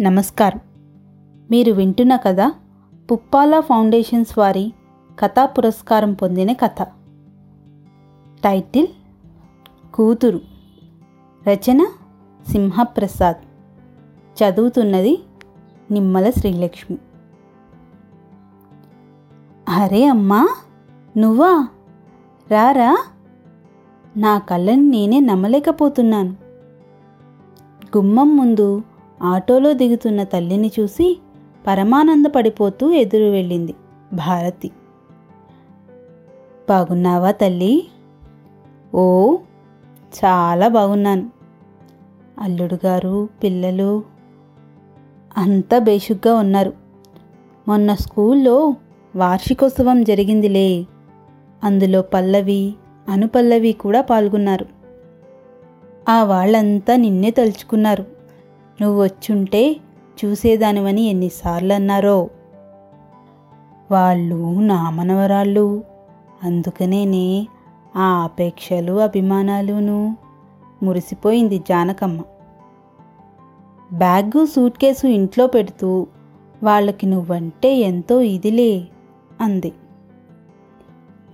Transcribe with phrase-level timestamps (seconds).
[0.00, 0.60] నమస్కారం.
[1.50, 2.52] మీరు వింటున్న కథ
[3.12, 4.72] పుప్పాల ఫౌండేషన్స్ వారి
[5.18, 6.82] కథా పురస్కారం పొందిన కథ.
[8.44, 8.86] టైటిల్
[9.94, 10.40] కూతురు.
[11.48, 11.86] రచన
[12.52, 13.36] సింహప్రసాద్.
[14.42, 15.18] చదువుతున్నది
[15.90, 16.98] నిమ్మల శ్రీలక్ష్మి.
[19.68, 20.48] అరే అమ్మా
[21.16, 21.68] నువ్వా?
[22.50, 23.04] రారా?
[24.16, 26.36] నా కళ్ళని నేనే నమ్మలేకపోతున్నాను.
[27.96, 28.82] గుమ్మం ముందు
[29.22, 31.20] ఆటోలో దిగుతున్న తల్లిని చూసి
[31.66, 33.74] పరమానందపడిపోతూ ఎదురు వెళ్ళింది
[34.12, 34.70] భారతి.
[36.68, 37.88] బాగున్నావా తల్లి?
[38.94, 39.36] ఓ
[40.24, 41.30] చాలా బాగున్నాను.
[42.40, 44.02] అల్లుడు గారు పిల్లలు
[45.36, 46.72] అంతా బేషుగ్గా ఉన్నారు.
[47.68, 48.74] మొన్న స్కూల్లో
[49.16, 50.86] వార్షికోత్సవం జరిగిందిలే.
[51.64, 52.74] అందులో పల్లవి
[53.08, 54.66] అనుపల్లవి కూడా పాల్గొన్నారు.
[56.08, 58.17] ఆ వాళ్ళంతా నిన్నే తలుచుకున్నారు.
[58.82, 59.76] నువ్వు వచ్చుంటే
[60.24, 62.30] చూసేదానివని ఎన్నిసార్లు అన్నారో
[63.90, 65.84] వాళ్ళు నా మనవరాళ్ళు.
[66.42, 67.48] అందుకనేనే
[67.96, 70.16] ఆ అపేక్షలు అభిమానాలును
[70.82, 72.20] మురిసిపోయింది జానకమ్మ.
[73.92, 76.06] బ్యాగు సూట్ కేసు ఇంట్లో పెడుతూ
[76.62, 78.88] వాళ్ళకి నువ్వంటే ఎంతో ఇదిలే
[79.40, 79.72] అంది.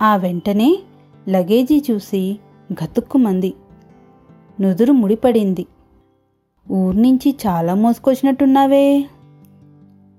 [0.01, 0.79] ఆ వెంటనే
[1.29, 2.39] లగేజీ చూసి
[2.73, 3.53] గతుక్కుమంది.
[4.61, 5.65] నుదురు ముడిపడింది.
[6.71, 9.05] ఊర్నుంచి చాలా మోసుకొచ్చినట్టున్నావే?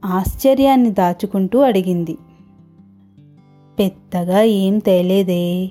[0.04, 2.18] ఆశ్చర్యాన్ని దాచుకుంటూ అడిగింది.
[3.78, 5.70] పెద్దగా ఏం తేలేదే.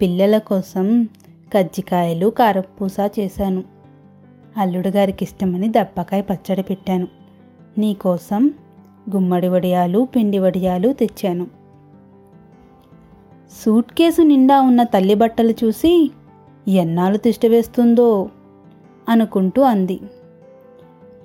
[0.00, 1.08] పిల్లల కోసం
[1.54, 3.64] కజ్జికాయలు కారపూస చేశాను.
[4.56, 7.08] అల్లుడు గారికి ఇష్టమని దప్పకాయ పచ్చడి పెట్టాను.
[7.78, 8.54] నీకోసం
[9.14, 11.46] గుమ్మడి వడియాలు పిండి వడియాలు తెచ్చాను.
[13.64, 16.10] సూట్ కేసు నిండా ఉన్న తల్లి బట్టలు చూసి
[16.68, 18.28] ఎన్నాళ్ళు తిష్టవేస్తుందో
[19.08, 20.00] అనుకుంటూ అంది.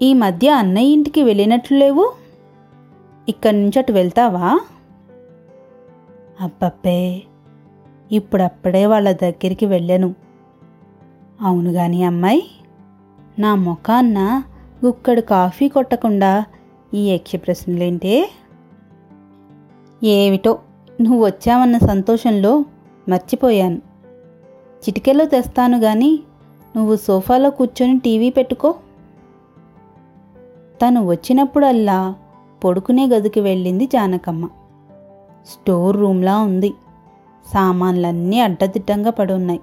[0.02, 2.14] ఈ మధ్య అన్నయ్య ఇంటికి వెళ్ళినట్లు లేవు?
[3.30, 4.60] ఇక్కడి నుంచి అటు వెళ్తావా?
[6.40, 7.24] అబ్బబ్బే
[8.12, 10.16] ఇప్పుడప్పుడే వాళ్ళ దగ్గరికి వెళ్ళాను.
[11.42, 12.52] అవును గాని అమ్మాయి
[13.40, 14.44] నా ముఖాన్న
[14.86, 16.46] గుక్కడు కాఫీ కొట్టకుండా
[16.94, 17.32] ఈ యక్ష
[20.04, 20.60] ఏమిటో
[21.02, 22.66] నువ్వు వచ్చావన్న సంతోషంలో
[23.10, 23.78] మర్చిపోయాను.
[24.78, 26.20] చిటికెలో తెస్తాను కానీ
[26.78, 28.76] నువ్వు సోఫాలో కూర్చొని టీవీ పెట్టుకో.
[30.82, 32.16] తను వచ్చినప్పుడల్లా
[32.64, 34.46] పడుకునే గదికి వెళ్ళింది జానకమ్మ.
[35.48, 36.74] స్టోర్ రూమ్లా ఉంది.
[37.54, 39.60] సామాన్లన్నీ అడ్డదిడ్డంగా పడున్నాయి.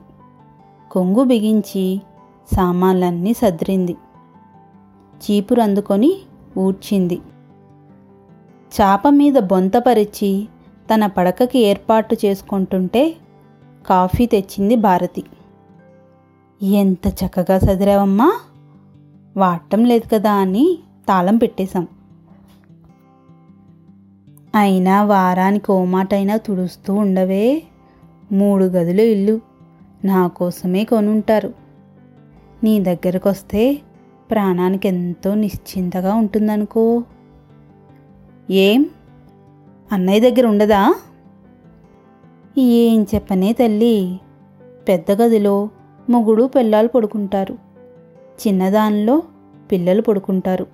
[0.90, 2.00] కొంగు బిగించి
[2.56, 3.96] సామాన్లన్నీ సదిరింది.
[5.16, 6.14] చీపురు అందుకొని
[6.58, 7.20] ఊడ్చింది.
[8.80, 10.48] చాప మీద బొంతపరిచి
[10.94, 13.16] తన పడకకి ఏర్పాటు చేసుకుంటుంటే
[13.86, 15.22] కాఫీ తెచ్చింది భారతి.
[16.64, 18.40] ఎంత చక్కగా చదిరావమ్మా
[19.36, 21.88] వాడటం లేదు కదా అని తాళం పెట్టేశాం.
[24.54, 27.62] అయినా వారానికి ఓ మాటైనా తుడుస్తూ ఉండవే.
[28.32, 29.40] మూడు గదుల ఇల్లు
[30.04, 31.54] నా కోసమే కొనుంటారు.
[32.64, 33.80] నీ దగ్గరకు వస్తే
[34.30, 37.02] ప్రాణానికి ఎంతో నిశ్చింతగా ఉంటుందనుకో.
[38.50, 38.86] ఏం?
[39.92, 40.94] అన్నయ్య దగ్గర ఉండదా?
[42.58, 44.20] ఏం చెప్పనే తల్లి.
[44.88, 45.68] పెద్ద గదిలో
[46.10, 47.54] మొగుడు పిల్లలు పడుకుంటారు.
[48.46, 49.22] చిన్నదానిలో
[49.72, 50.66] పిల్లలు పడుకుంటారు.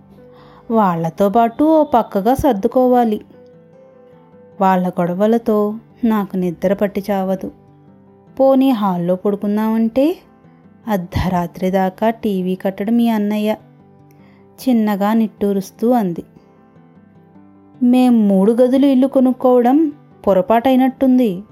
[0.71, 3.21] వాళ్ళతో పాటు ఓ పక్కగా సర్దుకోవాలి.
[4.61, 5.75] వాళ్ళ గొడవలతో
[6.05, 7.53] నాకు నిద్ర పట్టి చావదు.
[8.41, 10.19] పోనీ హాల్లో పడుకుందామంటే
[10.89, 13.57] అర్ధరాత్రి దాకా టీవీ కట్టడం మీ అన్నయ్య.
[14.69, 16.25] చిన్నగా నిట్టూరుస్తూ అంది.
[17.83, 19.93] మేం మూడు గదులు ఇల్లు కొనుక్కోవడం
[20.27, 21.43] పొరపాటైనట్టుంది.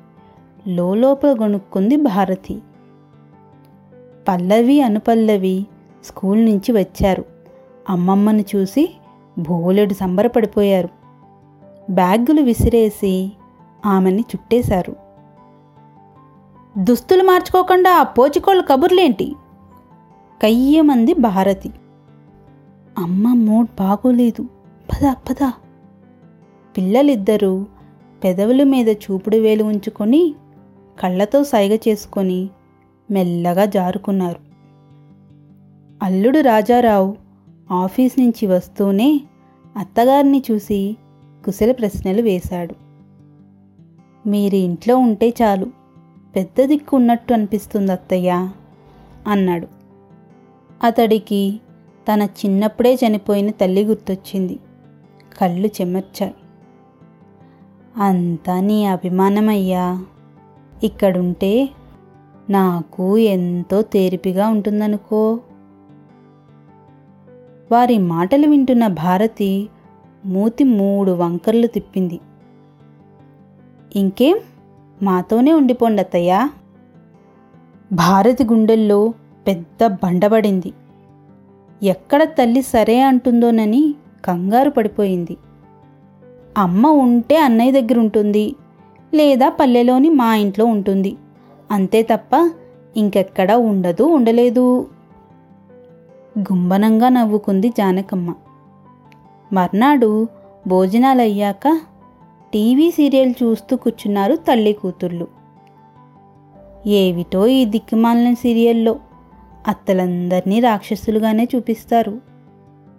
[0.69, 2.59] లోపల కొనుక్కుంది భారతి.
[4.29, 5.67] పల్లవి అనుపల్లవి
[6.05, 7.25] స్కూల్ నుంచి వచ్చారు.
[7.91, 8.97] అమ్మమ్మను చూసి
[9.39, 10.89] బోలెడు సంబరపడిపోయారు.
[11.91, 13.33] బ్యాగులు విసిరేసి
[13.87, 14.97] ఆమెని చుట్టేశారు.
[16.79, 19.37] దుస్తులు మార్చుకోకుండా ఆ పోచికోళ్ళ కబుర్లేంటి?
[20.43, 21.73] కయ్యమంది భారతి.
[22.99, 24.43] అమ్మ మూడ్ బాగోలేదు.
[24.91, 25.53] పద పద.
[26.77, 27.67] పిల్లలిద్దరూ
[28.25, 30.35] పెదవుల మీద చూపుడు వేలు ఉంచుకొని
[31.01, 32.51] కళ్ళతో సైగ చేసుకొని
[33.11, 34.41] మెల్లగా జారుకున్నారు.
[36.03, 37.17] అల్లుడు రాజారావు
[37.71, 39.21] ఆఫీస్ నుంచి వస్తూనే
[39.77, 40.97] అత్తగారిని చూసి
[41.45, 42.75] కుశల ప్రశ్నలు వేశాడు.
[44.29, 45.67] మీరు ఇంట్లో ఉంటే చాలు
[46.37, 48.51] పెద్ద దిక్కు ఉన్నట్టు అనిపిస్తుంది అత్తయ్య
[49.27, 49.69] అన్నాడు.
[50.83, 51.61] అతడికి
[52.13, 54.59] తన చిన్నప్పుడే చనిపోయిన తల్లి గుర్తొచ్చింది.
[55.41, 56.35] కళ్ళు చెమర్చాయి.
[57.97, 60.05] అంతా నీ అభిమానమయ్యా.
[60.83, 61.69] ఇక్కడుంటే
[62.51, 65.41] నాకు ఎంతో తేరిపిగా ఉంటుందనుకో.
[67.73, 69.69] వారి మాటలు వింటున్న భారతి
[70.25, 72.21] మూతి మూడు వంకర్లు తిప్పింది.
[73.97, 74.39] ఇంకేం?
[75.03, 76.51] మాతోనే ఉండిపోండి అత్తయ్యా
[77.93, 79.15] భారతి గుండెల్లో
[79.47, 80.73] పెద్ద బండబడింది.
[81.83, 85.37] ఎక్కడ తల్లి సరే అంటుందోనని కంగారు పడిపోయింది.
[86.59, 88.57] అమ్మ ఉంటే అన్నయ్య దగ్గర ఉంటుంది
[89.15, 91.17] లేదా పల్లెలోని మా ఇంట్లో ఉంటుంది.
[91.71, 92.51] అంతే తప్ప
[92.97, 94.91] ఇంకెక్కడా ఉండదు ఉండలేదు.
[96.39, 98.35] గుంబనంగా నవ్వుకుంది జానకమ్మ.
[99.53, 100.29] మర్నాడు
[100.69, 101.81] భోజనాలయ్యాక
[102.53, 105.29] టీవీ సీరియల్ చూస్తూ కూర్చున్నారు తల్లి కూతుళ్ళు.
[106.87, 108.97] ఏవిటో ఈ దిక్కుమాలిన సీరియల్లో
[109.69, 112.21] అత్తలందరినీ రాక్షసులుగానే చూపిస్తారు.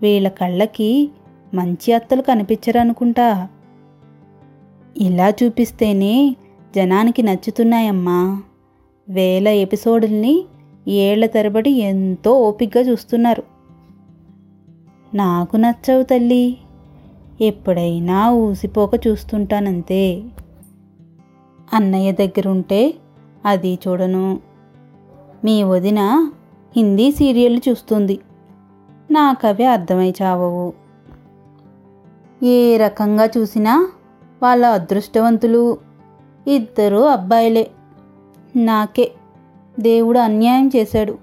[0.01, 1.12] వీళ్ళ కళ్ళకి
[1.54, 3.48] మంచి అత్తలు కనిపించరనుకుంటా.
[4.98, 6.36] ఇలా చూపిస్తేనే
[6.75, 8.42] జనానికి నచ్చుతున్నాయమ్మా.
[9.09, 10.45] వేల ఎపిసోడుల్ని
[10.88, 13.44] ఏళ్ళ తరబడి ఎంతో ఓపిగ్గా చూస్తున్నారు.
[15.15, 16.57] నాకు నచ్చవు తల్లి
[17.41, 20.23] ఎప్పుడైనా ఊసిపోక చూస్తుంటానంతే.
[21.73, 22.94] అన్నయ్య దగ్గరుంటే
[23.45, 24.39] అది చూడను.
[25.44, 26.31] మీ వదిన
[26.75, 28.19] హిందీ సీరియళ్ళు చూస్తుంది.
[29.11, 30.73] నాకవి అర్థమై చావవు.
[32.45, 33.91] ఏ రకంగా చూసినా
[34.44, 35.77] వాళ్ళ అదృష్టవంతులు
[36.47, 37.71] ఇద్దరు అబ్బాయిలే.
[38.55, 39.11] నాకే.
[39.79, 41.17] దేవుడు అన్యాయం చేశాడు.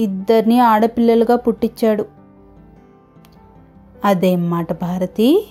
[0.00, 2.06] ఇద్దరిని ఆడపిల్లలుగా పుట్టించాడు.
[4.04, 5.48] అదేం మాట భారతి.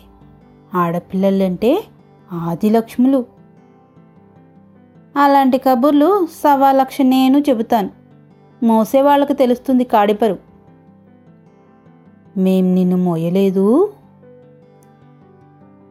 [0.73, 1.83] ఆడపిల్లలంటే
[2.31, 3.25] ఆదిలక్ష్ములు.
[5.15, 7.89] అలాంటి కబుర్లు సవాలక్ష నేను చెబుతాను.
[8.63, 10.39] మోసే వాళ్ళకి తెలుస్తుంది కాడిపరు.
[12.37, 13.93] మేం నిన్ను మోయలేదు.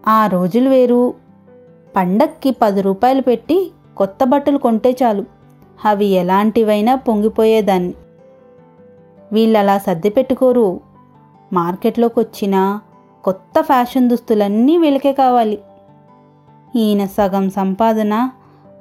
[0.08, 1.14] ఆ రోజులు వేరు.
[1.96, 5.24] పండక్కి పది రూపాయలు పెట్టి కొత్త బట్టలు కొంటే చాలు.
[5.84, 7.94] అవి ఎలాంటివైనా పొంగిపోయేదాన్ని.
[9.32, 10.80] వీళ్ళలా సర్ది పెట్టుకోరు.
[11.52, 12.80] మార్కెట్లోకి వచ్చిన
[13.24, 15.58] కొత్త ఫ్యాషన్ దుస్తులన్నీ వీళ్ళకే కావాలి.
[16.76, 18.30] ఈయన సగం సంపాదన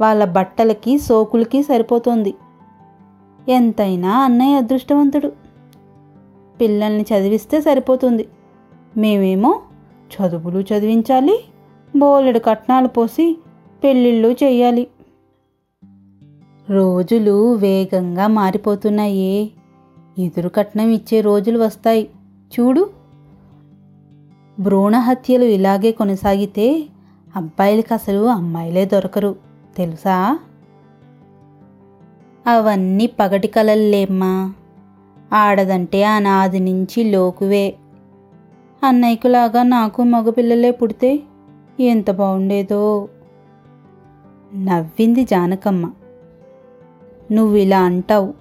[0.01, 2.35] వాళ్ళ బట్టలకి సోకులకి సరిపోతుంది.
[3.49, 5.31] ఎంతైనా అన్నయ్య అదృష్టవంతుడు.
[6.61, 8.27] పిల్లల్ని చదివిస్తే సరిపోతుంది.
[8.97, 9.61] మేమేమో
[10.15, 11.43] చదువులు చదివించాలి
[11.97, 13.37] బోలెడు కట్నాలు పోసి
[13.83, 14.87] పెళ్ళిళ్ళు చేయాలి.
[16.69, 19.49] రోజులు వేగంగా మారిపోతున్నాయే.
[20.19, 22.09] ఎదురు కట్నం ఇచ్చే రోజులు వస్తాయి.
[22.59, 22.89] చూడు.
[24.59, 26.87] భ్రూణ హత్యలు ఇలాగే కొనసాగితే
[27.35, 29.35] అబ్బాయిలకి అసలు అమ్మాయిలే దొరకరు.
[29.77, 30.39] తెలుసా?
[32.47, 34.53] అవన్నీ పగటి కలల్లేమ్మా.
[35.33, 37.75] ఆడదంటే అనాది నుంచి లోకువే.
[38.83, 41.23] అన్నయ్యకులాగా నాకు మగపిల్లలే పుడితే
[41.79, 43.07] ఎంత బాగుండేదో
[44.55, 45.91] నవ్వింది జానకమ్మ.
[47.31, 48.33] నువ్విలా అంటావు.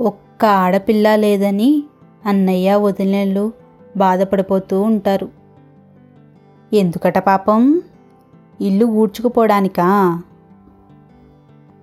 [0.00, 1.84] ఒక్క ఆడపిల్ల లేదని
[2.26, 3.52] అన్నయ్య వదిలేళ్ళు
[3.96, 5.28] బాధపడిపోతూ ఉంటారు.
[6.72, 7.82] ఎందుకట పాపం?
[8.60, 10.22] ఇల్లు ఊడ్చుకుపోవడానికా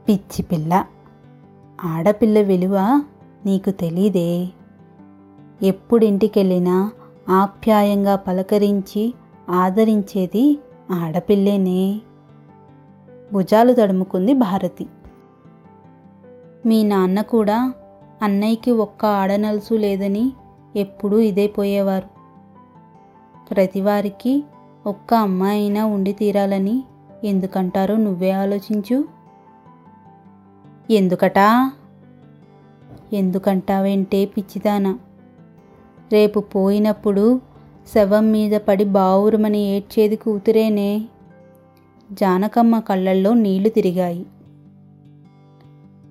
[0.09, 0.85] పిచ్చి పిల్ల.
[1.83, 3.03] ఆడపిల్ల విలువ
[3.45, 4.47] నీకు తెలీదే.
[5.61, 6.91] ఎప్పుడింటికెళ్ళినా
[7.29, 9.13] ఆప్యాయంగా పలకరించి
[9.49, 10.59] ఆదరించేది
[10.91, 12.01] ఆడపిల్లేనే.
[13.33, 14.87] భుజాలు తడుముకుంది భారతి.
[16.65, 17.73] మీ నాన్న కూడా
[18.21, 20.31] అన్నయ్యకి ఒక్క ఆడనలుసు లేదని
[20.75, 22.07] ఎప్పుడూ ఇదే పోయేవారు.
[23.51, 24.43] ప్రతివారికి
[24.85, 26.83] ఒక్క అమ్మాయి అయినా ఉండి తీరాలని
[27.23, 29.03] ఎందుకంటారో నువ్వే ఆలోచించు.
[30.91, 31.71] ఎందుకటా?
[33.13, 34.99] ఎందుకంటావేంటే పిచ్చిదానా.
[36.11, 37.41] రేపు పోయినప్పుడు
[37.95, 41.05] శవం మీద పడి బావురుమని ఏడ్చేది కూతురేనే.
[42.11, 44.25] జానకమ్మ కళ్ళల్లో నీళ్ళు తిరిగాయి.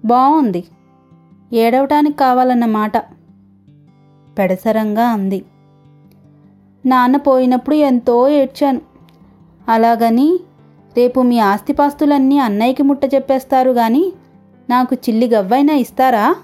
[0.09, 0.65] బాగుంది
[1.53, 2.97] ఏడవటానికి కావాలన్నమాట
[4.39, 5.45] పెడసరంగా అంది.
[6.87, 8.81] నాన్న పోయినప్పుడు ఎంతో ఏడ్చాను.
[9.69, 10.29] అలాగని
[10.97, 14.13] రేపు మీ ఆస్తిపాస్తులన్నీ అన్నయ్యకి ముట్ట చెప్పేస్తారు గాని
[14.71, 16.35] నాకు చిల్లి గవ్వైనా ఇస్తారా?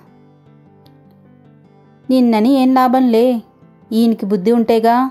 [2.10, 3.42] నిన్నని ఏం లాభంలే?
[3.92, 5.10] ఈయనకి బుద్ధి ఉంటేగా.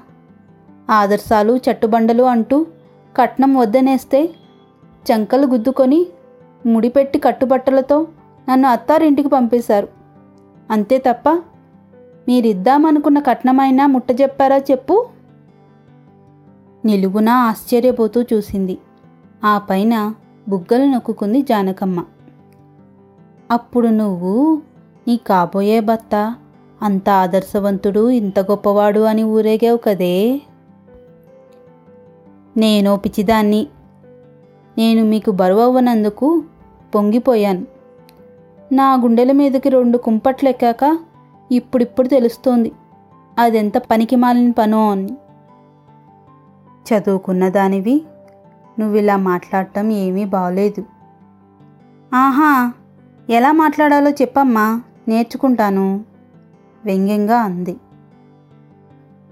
[0.89, 2.65] ఆదర్శాలు చట్టుబండలు అంటూ
[3.17, 4.29] కట్నం వద్దనేస్తే
[5.07, 6.05] చంకలు గుద్దుకొని
[6.65, 8.07] ముడిపెట్టి కట్టుబట్టలతో
[8.49, 9.87] నన్ను అత్తారింటికి పంపేశారు.
[10.71, 11.29] అంతే తప్ప
[12.27, 15.05] మీరిద్దామనుకున్న కట్నమైనా ముట్ట చెప్పారా చెప్పు?
[16.85, 18.77] నిలుగునా ఆశ్చర్యపోతూ చూసింది.
[19.43, 20.15] ఆ పైన
[20.49, 22.05] బుగ్గలు నొక్కుకుంది జానకమ్మ.
[23.51, 24.61] అప్పుడు నువ్వు
[25.07, 26.35] నీ కాబోయే భర్త
[26.81, 30.41] అంత ఆదర్శవంతుడు ఇంత గొప్పవాడు అని ఊరేగావు కదే?
[32.57, 33.67] నేనో పిచ్చిదాన్ని.
[34.77, 36.43] నేను మీకు బరువవ్వనందుకు
[36.95, 37.72] పొంగిపోయాను.
[38.71, 40.97] నా గుండెల మీదకి రెండు కుంపట్లెక్కాక
[41.51, 42.71] ఇప్పుడిప్పుడు తెలుస్తోంది.
[43.39, 45.13] అదెంత పనికి మాలిన పనో అని
[46.85, 48.01] చదువుకున్న దానివి
[48.79, 50.83] నువ్వు ఇలా మాట్లాడటం ఏమీ బాగలేదు
[52.13, 52.73] ఆహా
[53.29, 56.05] ఎలా మాట్లాడాలో చెప్పమ్మా నేర్చుకుంటాను
[56.85, 57.75] వ్యంగ్యంగా అంది.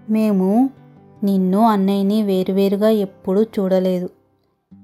[0.10, 0.70] మేము
[1.24, 4.10] నిన్ను అన్నయ్యని వేరువేరుగా ఎప్పుడూ చూడలేదు.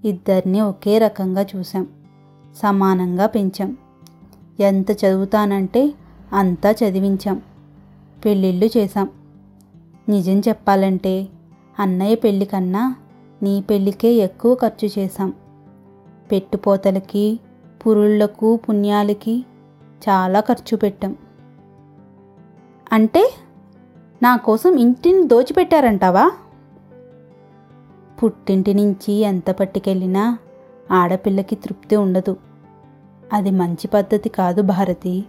[0.05, 1.87] ఇద్దరిని ఒకే రకంగా చూసాం
[2.55, 3.77] సమానంగా పెంచాం.
[4.59, 5.93] ఎంత చదువుతానంటే
[6.33, 7.41] అంతా చదివించాం.
[8.25, 9.09] పెళ్ళిళ్ళు చేశాం.
[10.09, 11.27] నిజం చెప్పాలంటే
[11.79, 12.95] అన్నయ్య పెళ్ళి కన్నా
[13.43, 15.33] నీ పెళ్ళికే ఎక్కువ ఖర్చు చేశాం.
[16.31, 17.39] పెట్టుపోతలకి
[17.87, 19.45] పురుళ్ళకు పుణ్యాలకి
[20.09, 21.15] చాలా ఖర్చు పెట్టాం.
[22.93, 23.33] అంటే
[24.23, 26.31] నా కోసం ఇంటిని దోచిపెట్టారంటావా?
[28.23, 30.37] పుట్టింటి నుంచి ఎంత పట్టుకెళ్ళినా
[30.91, 32.37] ఆడపిల్లకి తృప్తి ఉండదు.
[33.33, 35.25] అది మంచి పద్ధతి కాదు భారతి.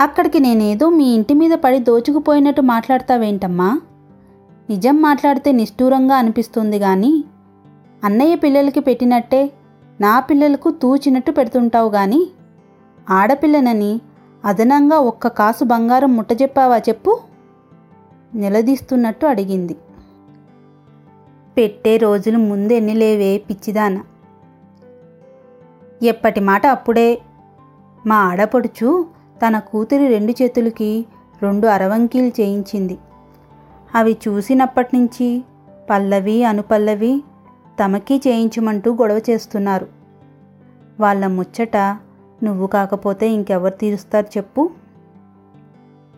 [0.00, 3.80] అక్కడికి నేనేదో మీ ఇంటి మీద పడి దోచుకుపోయినట్టు మాట్లాడతావేంటమ్మా?
[4.70, 7.24] నిజం మాట్లాడితే నిష్ఠూరంగా అనిపిస్తుంది కానీ
[8.04, 9.52] అన్నయ్య పిల్లలకి పెట్టినట్టే
[10.00, 12.26] నా పిల్లలకు తూచినట్టు పెడుతుంటావు కానీ
[13.10, 14.00] ఆడపిల్లనని
[14.44, 17.20] అదనంగా ఒక్క కాసు బంగారం ముట్టజెప్పావా చెప్పు?
[18.34, 19.76] నిలదీస్తున్నట్టు అడిగింది.
[21.56, 23.98] పెట్టే రోజులు ముందెన్ని లేవే పిచ్చిదాన?
[26.04, 27.20] ఎప్పటి మాట అప్పుడే?
[28.06, 29.06] మా ఆడపడుచు
[29.46, 31.06] తన కూతురి రెండు చేతులకి
[31.42, 32.98] రెండు అరవంకీలు చేయించింది.
[33.94, 35.44] అవి చూసినప్పటి నుంచి
[35.90, 37.22] పల్లవి అనుపల్లవి
[37.84, 39.86] తమకి చేయించమంటూ గొడవ చేస్తున్నారు.
[41.00, 41.76] వాళ్ళ ముచ్చట
[42.42, 44.70] నువ్వు కాకపోతే ఇంకెవరు తీరుస్తారు చెప్పు.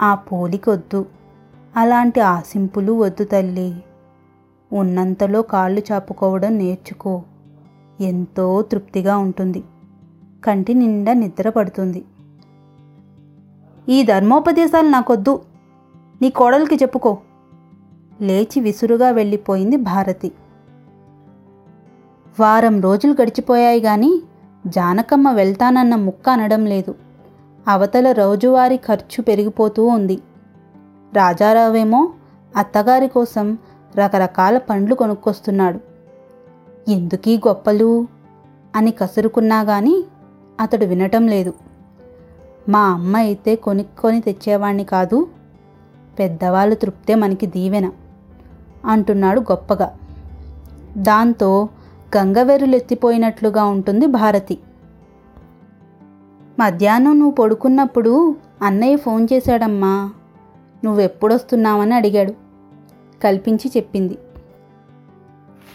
[0.03, 1.07] ఆ పోలికొద్దు.
[1.77, 3.85] అలాంటి ఆశింపులు వద్దు తల్లి.
[4.73, 7.23] ఉన్నంతలో కాళ్ళు చాపుకోవడం నేర్చుకో.
[8.01, 9.65] ఎంతో తృప్తిగా ఉంటుంది.
[10.47, 12.05] కంటి నిండా నిద్ర పడుతుంది.
[13.89, 15.43] ఈ ధర్మోపదేశాలు నాకొద్దు.
[16.23, 17.19] నీ కోడలికి చెప్పుకో.
[18.21, 20.33] లేచి విసురుగా వెళ్ళిపోయింది భారతి.
[22.41, 24.23] వారం రోజులు గడిచిపోయాయి గాని
[24.67, 26.95] జానకమ్మ వెళ్తానన్న ముక్క అనడం లేదు.
[27.69, 30.21] అవతల రోజువారీ ఖర్చు పెరిగిపోతూ ఉంది.
[31.15, 32.13] రాజారావేమో
[32.57, 33.59] అత్తగారి కోసం
[33.97, 35.81] రకరకాల పండ్లు కొనుక్కొస్తున్నాడు.
[36.91, 38.07] ఎందుకీ గొప్పలు?
[38.77, 40.05] అని కసురుకున్నా కానీ
[40.61, 41.55] అతడు వినటం లేదు.
[42.69, 45.29] మా అమ్మ అయితే కొనుక్కొని తెచ్చేవాణ్ణి కాదు
[46.19, 47.91] పెద్దవాళ్ళు తృప్తే మనకి దీవెన
[48.85, 49.97] అంటున్నాడు గొప్పగా.
[50.97, 51.69] దాంతో
[52.17, 54.59] గంగవెరులెత్తిపోయినట్లుగా ఉంటుంది భారతి.
[56.59, 60.11] మధ్యాహ్నం నువ్వు పడుకున్నప్పుడు అన్నయ్య ఫోన్ చేశాడమ్మా
[60.85, 62.33] నువ్వెప్పుడొస్తున్నావని అడిగాడు.
[63.25, 64.19] కల్పించి చెప్పింది.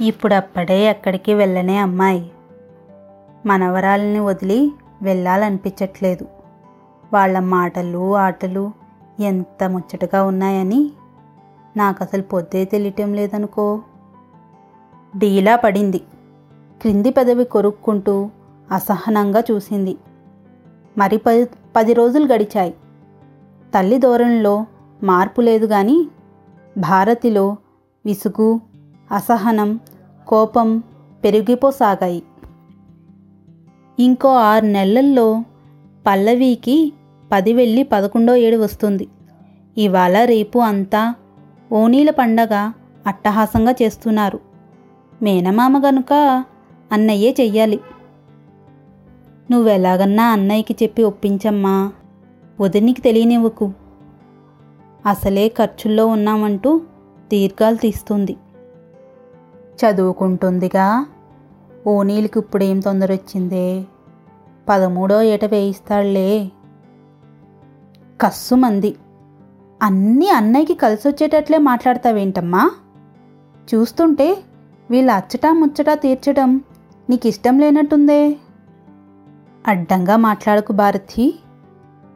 [0.02, 2.31] ఇప్పుడప్పుడే ఎక్కడికి వెళ్ళనే అమ్మాయి.
[3.46, 6.28] మనవరాలని వదిలి వెళ్ళాలనిపించట్లేదు.
[7.14, 8.72] వాళ్ళ మాటలు ఆటలు
[9.20, 10.92] ఎంత ముచ్చటగా ఉన్నాయని
[11.78, 13.82] నాకు అసలు పొద్దే తెలియటం లేదనుకో.
[15.18, 16.00] డీలా పడింది.
[16.82, 18.30] క్రింది పెదవి కొరుక్కుంటూ
[18.72, 19.98] అసహనంగా చూసింది.
[20.98, 22.74] మరి పది పది రోజులు గడిచాయి.
[23.74, 24.66] తల్లి ధోరణిలో
[25.04, 26.08] మార్పు లేదు కానీ
[26.78, 27.56] భారతిలో
[28.06, 28.62] విసుగు
[29.12, 29.80] అసహనం
[30.28, 30.84] కోపం
[31.24, 32.24] పెరిగిపోసాగాయి.
[34.02, 35.44] ఇంకో ఆరు నెలల్లో
[36.08, 36.94] పల్లవికి
[37.32, 39.08] పది వెళ్ళి పదకొండో ఏడు వస్తుంది.
[39.78, 41.16] ఇవాళ రేపు అంతా
[41.72, 42.72] ఓనీల పండగ
[43.08, 44.40] అట్టహాసంగా చేస్తున్నారు.
[45.22, 46.44] మేనమామ గనుక
[46.92, 47.80] అన్నయ్యే చెయ్యాలి.
[49.52, 51.92] నువ్వెలాగన్నా అన్నయ్యకి చెప్పి ఒప్పించమ్మా.
[52.62, 53.72] వదినికి తెలియనివ్వకు.
[55.06, 56.82] అసలే ఖర్చుల్లో ఉన్నామంటూ
[57.32, 58.38] దీర్ఘాలు తీస్తుంది.
[59.82, 61.06] చదువుకుంటుందిగా?
[61.88, 63.84] ఓనీలకి ఇప్పుడేం తొందర వచ్చిందే
[64.72, 66.52] పదమూడో ఏట వేయిస్తాడులే
[68.22, 68.96] కస్సుమంది.
[69.82, 72.72] అన్నీ అన్నయ్యకి కలిసొచ్చేటట్లే మాట్లాడతావేంటమ్మా?
[73.70, 74.38] చూస్తుంటే
[74.92, 76.62] వీళ్ళ అచ్చటా ముచ్చటా తీర్చడం
[77.10, 78.36] నీకు ఇష్టం లేనట్టుందే.
[79.68, 81.40] అడ్డంగా మాట్లాడకు భారతి.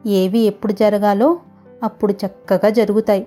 [0.06, 1.38] ఏవి ఎప్పుడు జరగాలో
[1.82, 3.26] అప్పుడు చక్కగా జరుగుతాయి.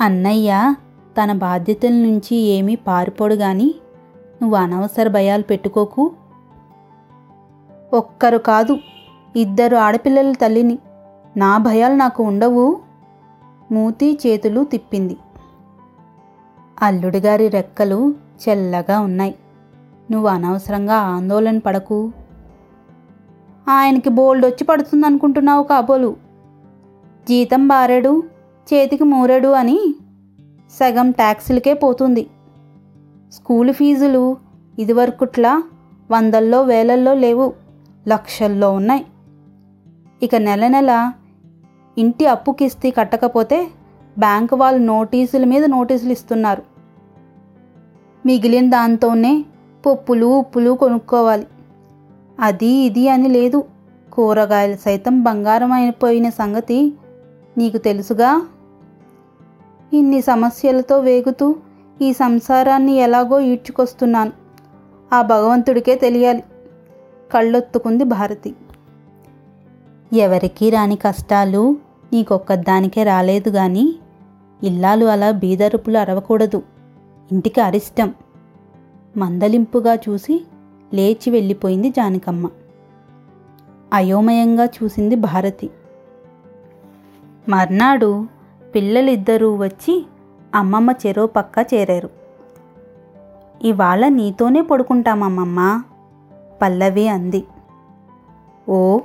[0.00, 0.74] అన్నయ్య
[1.18, 3.74] తన బాధ్యతల నుంచి ఏమీ పారిపోడు గాని
[4.42, 6.12] నువ్వు అనవసర భయాలు పెట్టుకోకు.
[7.94, 8.78] ఒక్కరు కాదు
[9.36, 10.78] ఇద్దరు ఆడపిల్లల తల్లిని.
[11.36, 12.78] నా భయాలు నాకు ఉండవు
[13.72, 15.16] మూతి చేతులు తిప్పింది.
[16.82, 18.14] అల్లుడిగారి రెక్కలు
[18.48, 19.34] చెల్లగా ఉన్నాయి.
[20.10, 22.12] నువ్వు అనవసరంగా ఆందోళన పడకు.
[23.68, 26.16] ఆయనకి బోల్డ్ వచ్చి పడుతుంది అనుకుంటున్నావు కాబోలు.
[27.28, 28.22] జీతం బారెడు
[28.72, 29.94] చేతికి మూరెడు అని
[30.72, 32.26] సగం ట్యాక్సులకే పోతుంది.
[33.32, 34.36] స్కూల్ ఫీజులు
[34.78, 35.62] ఇదివరకుట్లా
[36.10, 37.63] వందల్లో వేలల్లో లేవు.
[38.08, 39.06] లక్షల్లో ఉన్నాయి.
[40.22, 41.12] ఇక నెల నెల
[41.98, 43.68] ఇంటి అప్పు కిస్తీ కట్టకపోతే
[44.18, 46.62] బ్యాంక్ వాళ్ళు నోటీసుల మీద నోటీసులు ఇస్తున్నారు.
[48.26, 49.44] మిగిలిన దాంతోనే
[49.86, 51.46] పప్పులు ఉప్పులు కొనుక్కోవాలి.
[52.40, 53.64] అది ఇది అని లేదు.
[54.12, 56.94] కూరగాయలు సైతం బంగారం అయిపోయిన సంగతి
[57.58, 58.46] నీకు తెలుసుగా?
[59.92, 61.56] ఇన్ని సమస్యలతో వేగుతూ
[62.02, 64.32] ఈ సంసారాన్ని ఎలాగో ఈడ్చుకొస్తున్నాను.
[65.12, 66.42] ఆ భగవంతుడికే తెలియాలి.
[67.34, 68.54] కళ్ళొత్తుకుంది భారతి.
[70.12, 71.76] ఎవరికీ రాని కష్టాలు
[72.12, 73.94] నీకొక్కదానికే రాలేదు గాని
[74.62, 76.62] ఇల్లాలు అలా బీదరుపులు అరవకూడదు.
[77.32, 78.14] ఇంటికి అరిష్టం.
[79.16, 80.46] మందలింపుగా చూసి
[80.94, 82.50] లేచి వెళ్ళిపోయింది జానకమ్మ.
[83.92, 85.70] అయోమయంగా చూసింది భారతి.
[87.48, 88.26] మర్నాడు
[88.74, 90.06] పిల్లలిద్దరూ వచ్చి
[90.54, 92.10] అమ్మమ్మ చెరో పక్క చేరారు.
[93.62, 95.82] ఇవాళ నీతోనే పడుకుంటామమ్మమ్మ
[96.62, 97.44] పల్లవి అంది.
[98.68, 99.00] ఓ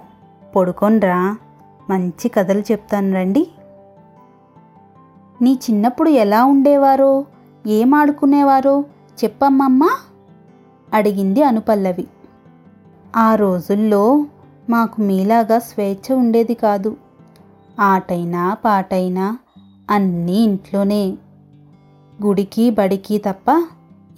[0.56, 1.38] పడుకోన్రా
[1.90, 3.48] మంచి కథలు చెప్తాను రండి.
[5.42, 7.26] నీ చిన్నప్పుడు ఎలా ఉండేవారో?
[7.68, 8.82] ఏం ఆడుకునేవారో?
[9.24, 9.90] చెప్పమ్మమ్మా.
[10.94, 12.08] అడిగింది అనుపల్లవి.
[13.16, 14.26] ఆ రోజుల్లో
[14.70, 16.98] మాకు మీలాగా స్వేచ్ఛ ఉండేది కాదు.
[17.80, 19.38] ఆటైనా పాటైనా
[19.90, 21.18] అన్నీ ఇంట్లోనే.
[22.26, 23.68] గుడికి బడికి తప్ప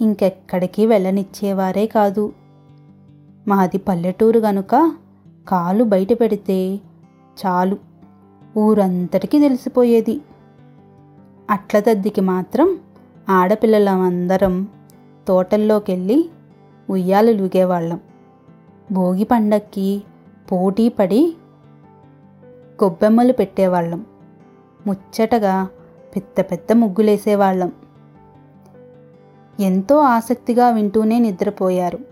[0.00, 2.32] ఇంకెక్కడికి వెళ్ళనిచ్చేవారే కాదు.
[3.48, 4.96] మాది పల్లెటూరు గనుక
[5.48, 6.76] కాలు బయట పెడితే
[7.46, 7.76] చాలు.
[8.58, 10.20] ఊరంతటికి తెలిసిపోయేది.
[11.50, 12.78] అట్లదద్దికి మాత్రం
[13.28, 14.68] ఆడపిల్లలందరం
[15.28, 16.30] తోటల్లోకెళ్ళి
[16.90, 18.00] ఉయ్యాలు లూగేవాళ్ళం.
[18.92, 20.02] భోగి పండక్కి
[20.52, 21.36] పోటీ పడి
[22.84, 24.06] గొబ్బెమ్మలు పెట్టేవాళ్ళం.
[24.86, 25.68] ముచ్చటగా
[26.16, 27.72] పెద్ద పెద్ద ముగ్గులేసేవాళ్ళం.
[29.60, 32.11] ఎంతో ఆసక్తిగా వింటూనే నిద్రపోయారు.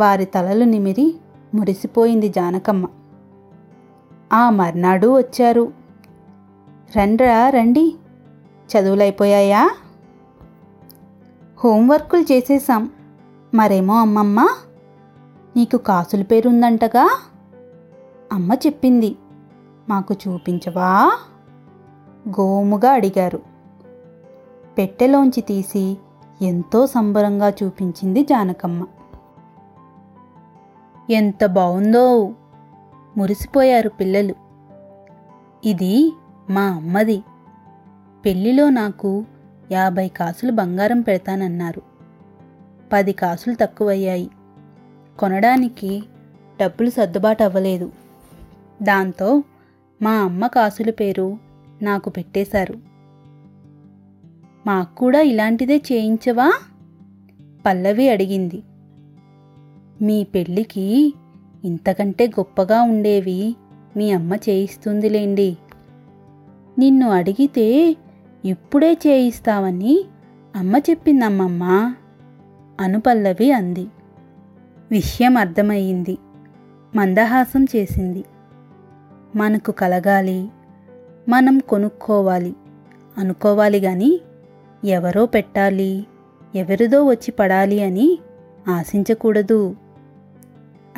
[0.00, 1.14] వారి తలలు నిమిరి
[1.54, 2.86] మురిసిపోయింది జానకమ్మ.
[4.32, 5.72] ఆ మర్నాడు వచ్చారు.
[6.96, 7.96] రండ్రా రండి.
[8.70, 9.70] చదువులైపోయాయా?
[11.64, 12.90] హోంవర్కులు చేసేసాం
[13.54, 14.48] మరేమో అమ్మమ్మ?
[15.56, 17.18] నీకు కాసుల పేరుందంటగా?
[18.32, 19.16] అమ్మ చెప్పింది.
[19.88, 21.18] మాకు చూపించవా?
[22.28, 23.42] గోముగా అడిగారు.
[24.78, 25.98] పెట్టెలోంచి తీసి
[26.42, 28.86] ఎంతో సంబరంగా చూపించింది జానకమ్మ.
[31.10, 32.34] ఎంత బావుందో.
[33.16, 34.34] మురిసిపోయారు పిల్లలు.
[35.64, 36.12] ఇది
[36.50, 37.22] మా అమ్మది.
[38.24, 39.24] పెళ్ళిలో నాకు
[39.72, 41.82] యాభై కాసులు బంగారం పెడతానన్నారు.
[42.92, 44.30] పది కాసులు తక్కువయ్యాయి.
[45.18, 46.02] కొనడానికి
[46.60, 47.92] డబ్బులు సర్దుబాటు అవ్వలేదు.
[48.82, 49.42] దాంతో
[50.02, 51.38] మా అమ్మ కాసుల పేరు
[51.82, 52.74] నాకు పెట్టేశారు.
[54.66, 56.52] మాకు కూడా ఇలాంటిదే చేయించవా?
[57.66, 58.62] పల్లవి అడిగింది.
[60.02, 61.14] మీ పెళ్ళికి
[61.64, 63.56] ఇంతకంటే గొప్పగా ఉండేవి
[63.96, 65.56] మీ అమ్మ చేయిస్తుందిలేండి.
[66.78, 67.96] నిన్ను అడిగితే
[68.44, 70.04] ఇప్పుడే చేయిస్తావని
[70.56, 71.94] అమ్మ చెప్పిందమ్మమ్మ
[72.80, 73.86] అనుపల్లవి అంది.
[74.90, 76.18] విషయం అర్థమయ్యింది.
[76.96, 78.24] మందహాసం చేసింది.
[79.36, 80.48] మనకు కలగాలి
[81.28, 82.54] మనం కొనుక్కోవాలి
[83.18, 84.20] అనుకోవాలి గాని
[84.84, 86.06] ఎవరో పెట్టాలి
[86.54, 88.18] ఎవరిదో వచ్చి పడాలి అని
[88.68, 89.76] ఆశించకూడదు.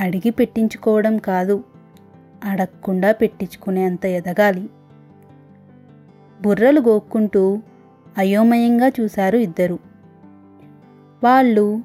[0.03, 1.65] అడిగి పెట్టించుకోవడం కాదు.
[2.45, 4.71] అడగకుండా పెట్టించుకునేంత ఎదగాలి.
[6.43, 7.59] బుర్రలు గోక్కుంటూ
[8.19, 9.79] అయోమయంగా చూశారు ఇద్దరు.
[11.25, 11.81] వాళ్ళు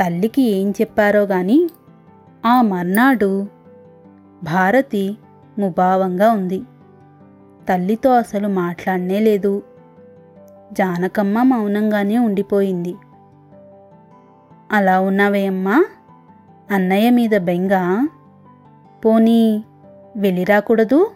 [0.00, 1.70] తల్లికి ఏం చెప్పారో గాని
[2.46, 3.46] ఆ మర్నాడు
[4.44, 5.16] భారతి
[5.58, 6.62] ముభావంగా ఉంది.
[7.68, 9.62] తల్లితో అసలు మాట్లాడనే లేదు.
[10.72, 12.94] జానకమ్మ మౌనంగానే ఉండిపోయింది.
[14.72, 15.84] అలా ఉన్నావేయమ్మా?
[16.72, 18.06] అన్నయ్య మీద బెంగ.
[19.04, 19.64] పోనీ
[20.16, 21.10] వెళ్ళిరాకూడదు?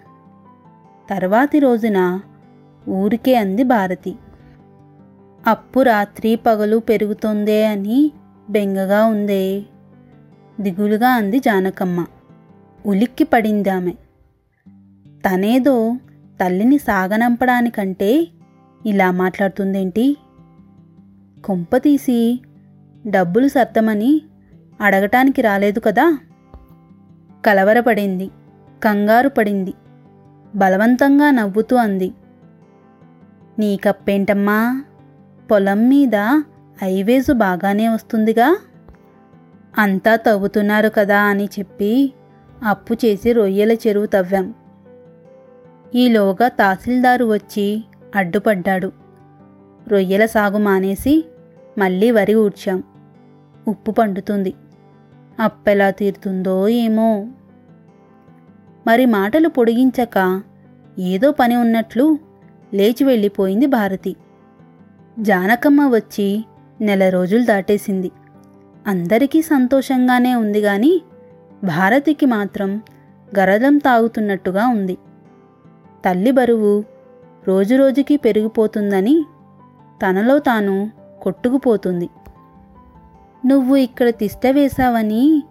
[1.10, 2.20] తర్వాతి రోజున
[2.88, 4.14] ఊరికే అంది భారతి.
[5.46, 8.12] అప్పు రాత్రి పగలు పెరుగుతోందే అని
[8.50, 9.62] బెంగగా ఉందే.
[10.60, 12.06] దిగులుగా అంది జానకమ్మ.
[12.86, 13.92] ఉలిక్కి పడిందామె
[15.28, 15.96] తనేదో
[16.40, 18.28] తల్లిని సాగనంపడానికంటే
[18.86, 20.16] ఇలా మాట్లాడుతుందేంటి?
[21.44, 22.40] కొంపతీసి
[23.06, 24.22] డబ్బులు సర్దమని
[24.80, 26.18] అడగటానికి రాలేదు కదా?
[27.46, 28.30] కలవరపడింది
[28.84, 29.74] కంగారు పడింది
[30.54, 32.12] బలవంతంగా నవ్వుతూ అంది.
[33.58, 34.84] నీకప్పేంటమ్మా
[35.50, 36.42] పొలం మీద
[36.82, 38.58] ఐవేసు బాగానే వస్తుందిగా?
[39.78, 42.12] అంతా తవ్వుతున్నారు కదా అని చెప్పి
[42.64, 44.54] అప్పు చేసి రొయ్యల చెరువు తవ్వాం.
[45.94, 47.84] ఈలోగా తహసీల్దారు వచ్చి
[48.14, 48.92] అడ్డుపడ్డాడు.
[49.88, 51.24] రొయ్యల సాగు మానేసి
[51.78, 52.82] మళ్ళీ వరి ఊడ్చాం.
[53.68, 54.54] ఉప్పు పండుతుంది.
[55.40, 57.26] అప్పెలా తీరుతుందో ఏమో.
[58.86, 60.42] మరి మాటలు పొడిగించక
[60.98, 62.18] ఏదో పని ఉన్నట్లు
[62.74, 64.16] లేచి వెళ్ళిపోయింది భారతి.
[65.18, 66.44] జానకమ్మ వచ్చి
[66.80, 68.10] నెల రోజులు దాటేసింది.
[68.86, 71.02] అందరికీ సంతోషంగానే ఉంది గాని
[71.64, 72.82] భారతికి మాత్రం
[73.38, 74.98] గరదం తాగుతున్నట్టుగా ఉంది.
[76.04, 76.84] తల్లి బరువు
[77.48, 79.26] రోజురోజుకి పెరిగిపోతుందని
[80.06, 80.90] తనలో తాను
[81.22, 82.08] కొట్టుకుపోతుంది.
[83.46, 85.42] నువ్వు ఇక్కడ తిష్ట వేశావని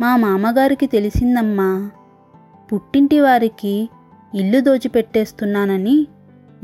[0.00, 1.90] మా మామగారికి తెలిసిందమ్మా.
[2.72, 3.88] పుట్టింటి వారికి
[4.34, 6.06] ఇల్లు దోచిపెట్టేస్తున్నానని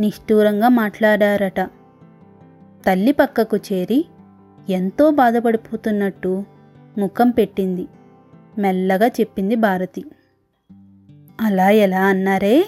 [0.01, 1.61] నిష్ఠూరంగా మాట్లాడారట.
[2.87, 4.05] తల్లి పక్కకు చేరి
[4.68, 6.44] ఎంతో బాధపడిపోతున్నట్టు
[6.98, 7.87] ముఖం పెట్టింది.
[8.59, 10.05] మెల్లగా చెప్పింది భారతి.
[11.40, 12.66] అలా ఎలా అన్నారే?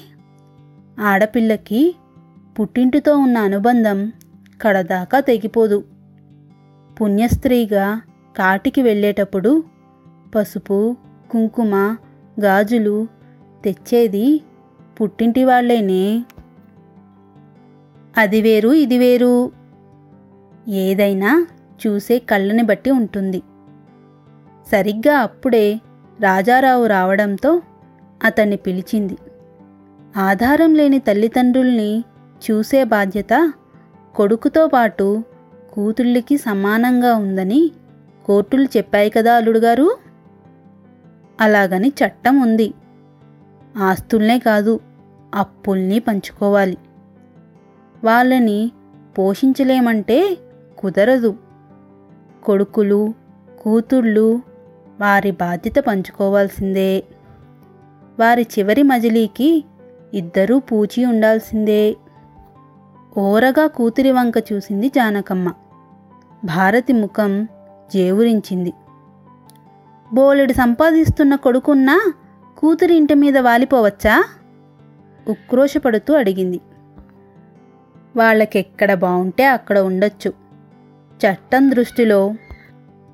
[1.00, 1.94] ఆడపిల్లకి
[2.60, 4.12] పుట్టింటితో ఉన్న అనుబంధం
[4.62, 5.84] కడదాకా తెగిపోదు.
[7.00, 8.00] పుణ్యస్త్రీగా
[8.38, 9.64] కాటికి వెళ్ళేటప్పుడు
[10.34, 10.96] పసుపు
[11.30, 11.96] కుంకుమ
[12.40, 13.06] గాజులు
[13.64, 14.40] తెచ్చేది
[15.00, 16.24] పుట్టింటి వాళ్ళేనే.
[18.18, 19.52] అది వేరు ఇది వేరు.
[20.68, 21.46] ఏదైనా
[21.86, 23.42] చూసే కళ్ళని బట్టి ఉంటుంది.
[24.72, 25.80] సరిగ్గా అప్పుడే
[26.20, 27.62] రాజారావు రావడంతో
[28.24, 29.16] అతన్ని పిలిచింది.
[30.16, 32.04] ఆధారం లేని తల్లిదండ్రుల్ని
[32.50, 33.52] చూసే బాధ్యత
[34.14, 35.22] కొడుకుతో పాటు
[35.72, 37.70] కూతుళ్ళకి సమానంగా ఉందని
[38.30, 39.98] కోర్టులు చెప్పాయి కదా అల్లుడుగారు?
[41.40, 42.74] అలాగని చట్టం ఉంది.
[43.76, 44.80] ఆస్తుల్నే కాదు
[45.34, 46.78] అప్పుల్ని పంచుకోవాలి.
[48.04, 48.72] వాళ్ళని
[49.18, 50.36] పోషించలేమంటే
[50.78, 51.36] కుదరదు.
[52.44, 53.14] కొడుకులు
[53.60, 54.42] కూతుళ్ళు
[55.00, 57.04] వారి బాధ్యత పంచుకోవాల్సిందే.
[58.20, 59.64] వారి చివరి మజిలీకి
[60.14, 61.96] ఇద్దరూ పూచి ఉండాల్సిందే.
[63.18, 65.52] ఓరగా కూతురి వంక చూసింది జానకమ్మ.
[66.44, 67.48] భారతి ముఖం
[67.94, 68.72] జేవురించింది.
[70.14, 72.12] బోలెడు సంపాదిస్తున్న కొడుకున్నా
[72.58, 74.24] కూతురి ఇంటి మీద వాలిపోవచ్చా?
[75.28, 76.60] ఉక్రోషపడుతూ అడిగింది.
[78.16, 80.32] వాళ్ళకెక్కడ బాగుంటే అక్కడ ఉండొచ్చు.
[81.26, 82.34] చట్టం దృష్టిలో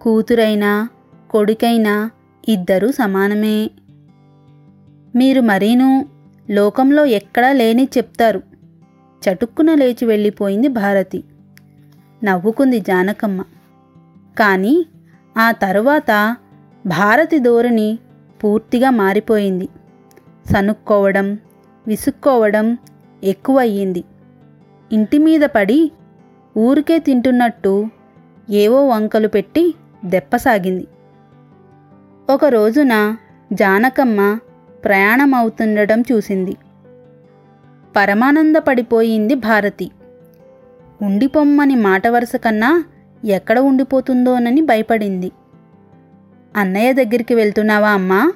[0.03, 0.89] కూతురైనా
[1.31, 2.11] కొడుకైనా
[2.49, 3.71] ఇద్దరూ సమానమే.
[5.17, 6.07] మీరు మరీను
[6.51, 8.43] లోకంలో ఎక్కడా లేని చెప్తారు.
[9.23, 11.25] చటుక్కున లేచి వెళ్ళిపోయింది భారతి.
[12.25, 13.45] నవ్వుకుంది జానకమ్మ.
[14.39, 14.87] కానీ
[15.39, 16.37] ఆ తరువాత
[16.87, 17.99] భారతి ధోరణి
[18.45, 19.69] పూర్తిగా మారిపోయింది.
[20.53, 21.39] సనుక్కోవడం
[21.87, 22.79] విసుక్కోవడం
[23.25, 24.05] ఎక్కువయ్యింది.
[24.93, 25.93] ఇంటి మీద పడి
[26.59, 27.89] ఊరికే తింటున్నట్టు
[28.51, 30.87] ఏవో వంకలు పెట్టి దెప్పసాగింది.
[32.31, 33.17] ఒక రోజున
[33.53, 34.39] జానకమ్మ
[34.85, 36.57] ప్రయాణమవుతుండడం చూసింది.
[37.97, 39.91] పరమానందపడిపోయింది భారతి.
[41.03, 42.85] ఉండిపొమ్మని మాట వరుస కన్నా
[43.27, 45.33] ఎక్కడ ఉండిపోతుందోనని భయపడింది.
[46.57, 48.33] అన్నయ్య దగ్గరికి వెళ్తున్నావా అమ్మా?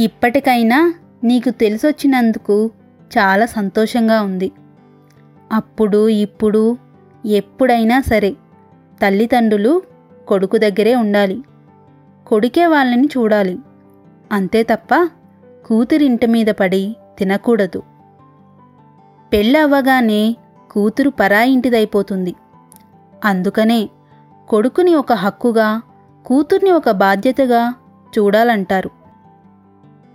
[0.00, 2.70] ఇప్పటికైనా నీకు తెలిసొచ్చినందుకు
[3.18, 4.52] చాలా సంతోషంగా ఉంది.
[5.52, 6.76] అప్పుడు ఇప్పుడు
[7.26, 8.30] ఎప్పుడైనా సరే
[9.02, 9.82] తల్లిదండ్రులు
[10.28, 11.42] కొడుకు దగ్గరే ఉండాలి.
[12.26, 13.58] కొడుకే వాళ్ళని చూడాలి.
[14.32, 15.08] అంతే తప్ప
[15.66, 17.82] కూతురింటి మీద పడి తినకూడదు.
[19.32, 20.36] పెళ్ళవ్వగానే
[20.70, 22.34] కూతురు పరాయింటిదైపోతుంది.
[23.24, 23.88] అందుకనే
[24.48, 25.80] కొడుకుని ఒక హక్కుగా
[26.26, 27.74] కూతుర్ని ఒక బాధ్యతగా
[28.18, 28.90] చూడాలంటారు.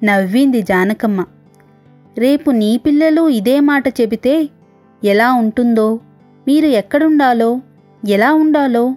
[0.03, 1.25] నవ్వింది జానకమ్మ.
[2.17, 4.49] రేపు నీ పిల్లలు ఇదే మాట చెబితే
[5.03, 5.99] ఎలా ఉంటుందో?
[6.47, 7.61] మీరు ఎక్కడుండాలో?
[8.07, 8.95] ఎలా ఉండాలో?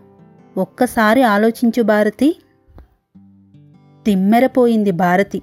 [0.57, 2.37] ఒక్కసారి ఆలోచించు భారతి.
[4.07, 5.42] తిమ్మెరపోయింది భారతి.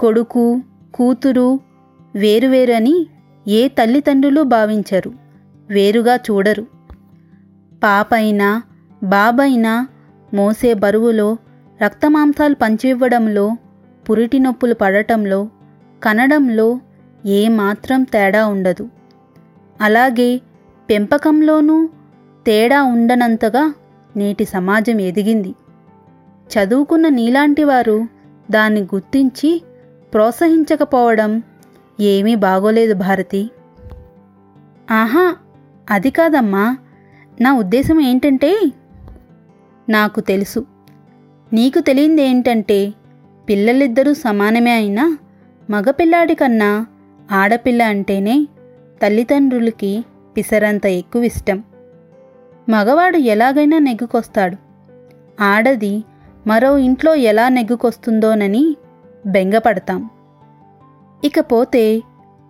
[0.00, 0.60] కొడుకు
[0.94, 1.60] కూతురు
[2.14, 3.06] వేరువేరని అని
[3.48, 5.12] ఏ తల్లిదండ్రులు భావించరు.
[5.70, 6.71] వేరుగా చూడరు.
[7.82, 8.62] పాపైనా
[9.02, 9.88] బాబైనా
[10.34, 11.36] మోసే బరువులో
[11.84, 13.56] రక్తమాంసాలు పంచివ్వడంలో
[14.10, 15.48] పురిటి నొప్పులు పడటంలో
[16.02, 16.80] కనడంలో
[17.26, 18.88] ఏమాత్రం తేడా ఉండదు.
[19.80, 20.40] అలాగే
[20.90, 21.88] పెంపకంలోనూ
[22.46, 23.74] తేడా ఉండనంతగా
[24.16, 25.54] నేటి సమాజం ఎదిగింది.
[26.52, 28.06] చదువుకున్న నీలాంటి వారు
[28.50, 29.62] దాన్ని గుర్తించి
[30.12, 31.42] ప్రోత్సహించకపోవడం
[32.00, 33.50] ఏమీ బాగోలేదు భారతి.
[34.90, 35.36] ఆహా
[35.90, 36.76] అది కాదమ్మా.
[37.40, 38.72] నా ఉద్దేశం ఏంటంటే
[39.88, 40.66] నాకు తెలుసు.
[41.52, 42.94] నీకు తెలియంది ఏంటంటే
[43.48, 45.18] పిల్లలిద్దరూ సమానమే అయినా
[45.70, 46.86] మగపిల్లాడి కన్నా
[47.32, 48.48] ఆడపిల్ల అంటేనే
[49.02, 50.04] తల్లిదండ్రులకి
[50.36, 51.62] పిసరంత ఎక్కువ ఇష్టం
[52.68, 54.56] మగవాడు ఎలాగైనా నెగ్గుకొస్తాడు.
[55.42, 56.04] ఆడది
[56.46, 58.76] మరో ఇంట్లో ఎలా నెగ్గుకొస్తుందోనని
[59.26, 60.10] బెంగపడతాం.
[61.24, 62.02] ఇకపోతే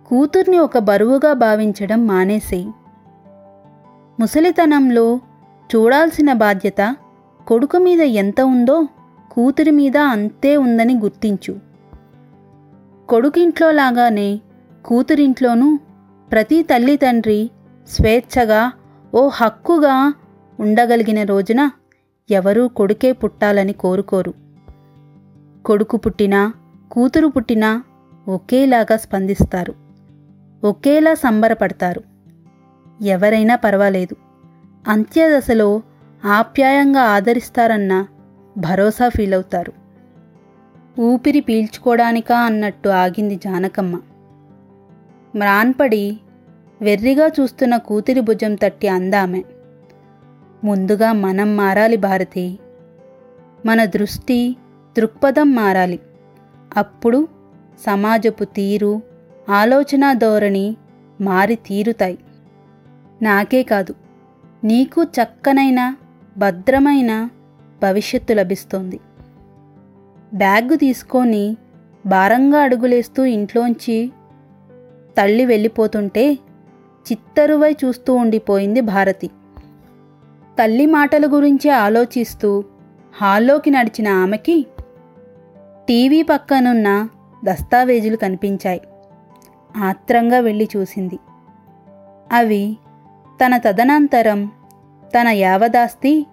[0.07, 2.67] కూతుర్ని ఒక బరువుగా భావించడం మానేసేయి.
[4.19, 5.19] ముసలితనంలో
[5.75, 6.97] చూడాల్సిన బాధ్యత
[7.47, 8.87] కొడుకు మీద ఎంత ఉందో
[9.31, 11.59] కూతురి మీద అంతే ఉందని గుర్తించు.
[13.09, 14.41] కొడుకింట్లో లాగానే
[14.85, 15.79] కూతురింట్లోనూ
[16.31, 17.51] ప్రతి తల్లి తండ్రి
[17.89, 18.71] స్వేచ్ఛగా
[19.13, 20.13] ఓ హక్కుగా
[20.59, 21.71] ఉండగలిగిన రోజున
[22.29, 24.33] ఎవరూ కొడుకే పుట్టాలని కోరుకోరు.
[25.65, 26.53] కొడుకు పుట్టినా
[26.91, 27.83] కూతురు పుట్టినా
[28.27, 29.73] ఒకేలాగా స్పందిస్తారు
[30.63, 32.12] ఒకేలా సంబరపడతారు.
[33.03, 34.15] ఎవరైనా పర్వాలేదు.
[34.87, 35.81] అంత్యదశలో
[36.25, 38.07] ఆప్యాయంగా ఆదరిస్తారన్న
[38.57, 39.73] భరోసా ఫీల్ అవుతారు
[40.99, 44.01] ఊపిరి పీల్చుకోవడానికా అన్నట్టు ఆగింది జానకమ్మ.
[45.35, 46.19] మ్రాన్పడి
[46.81, 49.43] వెర్రిగా చూస్తున్న కూతురి భుజం తట్టి అందామె.
[50.63, 52.59] ముందుగా మనం మారాలి భారతి.
[53.65, 54.55] మన దృష్టి
[54.97, 55.99] దృక్పథం మారాలి.
[56.77, 57.27] అప్పుడు
[57.85, 59.01] సమాజపు తీరు
[59.49, 60.77] ఆలోచన ధోరణి
[61.21, 62.17] మారి తీరుతాయి.
[63.23, 63.95] నాకే కాదు.
[64.63, 65.95] నీకు చక్కనైన
[66.37, 67.29] భద్రమైన
[67.81, 68.99] భవిష్యత్తు లభిస్తోంది.
[70.33, 71.57] బ్యాగు తీసుకొని
[72.05, 74.11] భారంగా అడుగులేస్తూ ఇంట్లోంచి
[75.17, 76.33] తల్లి వెళ్ళిపోతుంటే
[77.11, 79.27] చిత్తరువై చూస్తూ ఉండిపోయింది భారతి.
[80.59, 82.63] తల్లి మాటల గురించి ఆలోచిస్తూ
[83.21, 84.65] హాల్లోకి నడిచిన ఆమెకి
[85.87, 87.09] టీవీ పక్కనున్న
[87.45, 88.81] దస్తావేజులు కనిపించాయి.
[89.77, 91.19] ఆత్రంగా వెళ్ళి చూసింది.
[92.31, 92.77] అవి
[93.41, 94.51] తన తదనంతరం
[95.15, 96.27] తన యావదాస్తి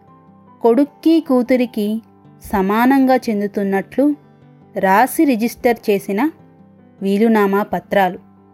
[0.63, 2.03] కొడుక్కి కూతురికి
[2.51, 4.17] సమానంగా చెందుతున్నట్లు
[4.77, 6.31] రాసి రిజిస్టర్ చేసిన
[7.03, 8.30] వీలునామా పత్రాలు.